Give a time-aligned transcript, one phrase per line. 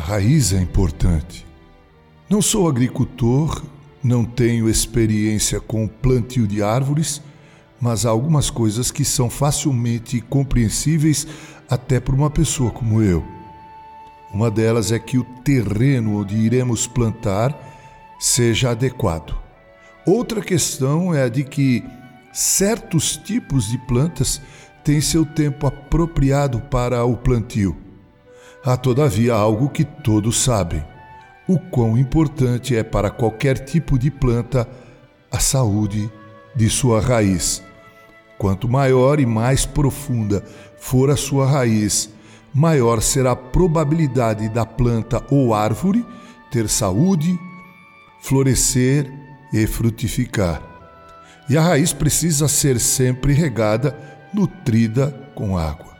[0.00, 1.46] raiz é importante.
[2.28, 3.62] Não sou agricultor,
[4.02, 7.22] não tenho experiência com plantio de árvores,
[7.80, 11.26] mas há algumas coisas que são facilmente compreensíveis
[11.68, 13.24] até por uma pessoa como eu.
[14.32, 17.54] Uma delas é que o terreno onde iremos plantar
[18.18, 19.36] seja adequado.
[20.06, 21.84] Outra questão é a de que
[22.32, 24.40] certos tipos de plantas
[24.84, 27.89] têm seu tempo apropriado para o plantio.
[28.64, 30.84] Há, todavia, algo que todos sabem:
[31.48, 34.68] o quão importante é para qualquer tipo de planta
[35.30, 36.10] a saúde
[36.54, 37.62] de sua raiz.
[38.38, 40.44] Quanto maior e mais profunda
[40.78, 42.10] for a sua raiz,
[42.52, 46.04] maior será a probabilidade da planta ou árvore
[46.50, 47.38] ter saúde,
[48.22, 49.10] florescer
[49.52, 50.62] e frutificar.
[51.48, 53.96] E a raiz precisa ser sempre regada,
[54.32, 55.99] nutrida com água.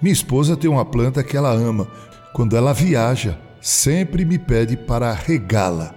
[0.00, 1.88] Minha esposa tem uma planta que ela ama.
[2.32, 5.94] Quando ela viaja, sempre me pede para regá-la.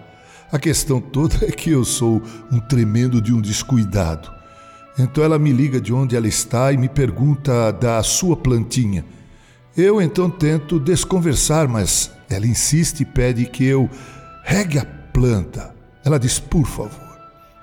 [0.51, 4.31] A questão toda é que eu sou um tremendo de um descuidado.
[4.97, 9.05] Então ela me liga de onde ela está e me pergunta da sua plantinha.
[9.77, 13.89] Eu então tento desconversar, mas ela insiste e pede que eu
[14.43, 15.73] regue a planta.
[16.03, 17.08] Ela diz: por favor.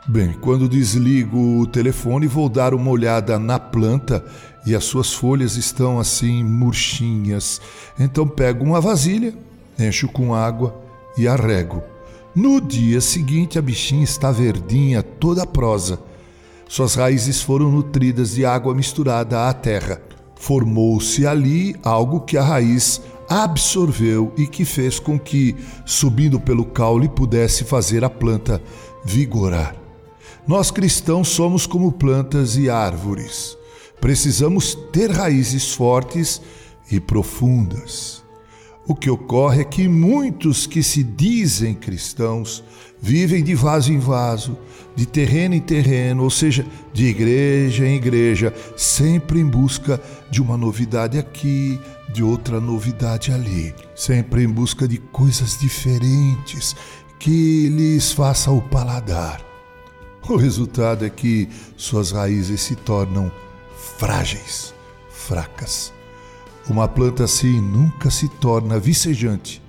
[0.09, 4.25] Bem, quando desligo o telefone, vou dar uma olhada na planta
[4.65, 7.61] e as suas folhas estão assim murchinhas.
[7.99, 9.35] Então pego uma vasilha,
[9.77, 10.81] encho com água
[11.19, 11.83] e arrego.
[12.37, 15.99] No dia seguinte, a bichinha está verdinha, toda prosa.
[16.69, 20.01] Suas raízes foram nutridas de água misturada à terra.
[20.37, 27.09] Formou-se ali algo que a raiz absorveu e que fez com que, subindo pelo caule,
[27.09, 28.63] pudesse fazer a planta
[29.05, 29.86] vigorar.
[30.47, 33.57] Nós cristãos somos como plantas e árvores.
[34.01, 36.41] Precisamos ter raízes fortes
[36.91, 38.23] e profundas.
[38.87, 42.63] O que ocorre é que muitos que se dizem cristãos
[43.03, 44.57] vivem de vaso em vaso,
[44.95, 50.01] de terreno em terreno, ou seja, de igreja em igreja, sempre em busca
[50.31, 51.81] de uma novidade aqui,
[52.15, 56.77] de outra novidade ali, sempre em busca de coisas diferentes
[57.19, 59.46] que lhes faça o paladar.
[60.29, 63.31] O resultado é que suas raízes se tornam
[63.99, 64.75] frágeis,
[65.09, 65.93] fracas
[66.69, 69.63] uma planta assim nunca se torna vicejante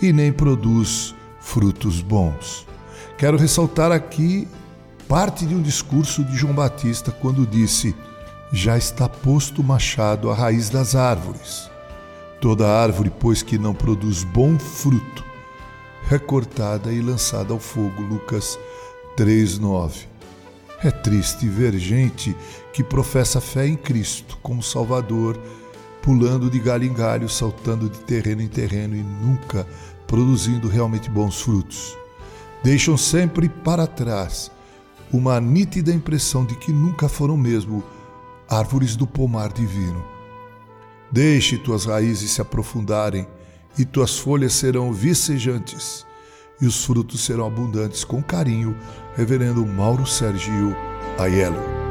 [0.00, 2.66] e nem produz frutos bons.
[3.16, 4.48] Quero ressaltar aqui
[5.08, 7.94] parte de um discurso de João Batista quando disse:
[8.52, 11.70] Já está posto o machado à raiz das árvores.
[12.40, 15.24] Toda árvore, pois que não produz bom fruto,
[16.10, 18.02] é cortada e lançada ao fogo.
[18.02, 18.58] Lucas
[19.16, 20.08] 3:9.
[20.82, 22.36] É triste ver gente
[22.72, 25.38] que professa fé em Cristo como Salvador
[26.02, 29.66] pulando de galho em galho, saltando de terreno em terreno e nunca
[30.06, 31.96] produzindo realmente bons frutos.
[32.62, 34.50] Deixam sempre para trás
[35.12, 37.84] uma nítida impressão de que nunca foram mesmo
[38.48, 40.04] árvores do pomar divino.
[41.10, 43.26] Deixe tuas raízes se aprofundarem
[43.78, 46.04] e tuas folhas serão vicejantes
[46.62, 48.04] e os frutos serão abundantes.
[48.04, 48.74] Com carinho,
[49.16, 50.74] Reverendo Mauro Sergio
[51.18, 51.81] Aiello.